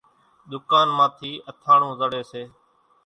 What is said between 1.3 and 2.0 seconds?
اٿاڻون